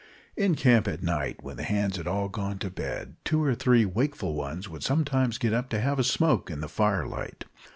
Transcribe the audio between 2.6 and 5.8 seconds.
bed, two or three wakeful ones would sometimes get up to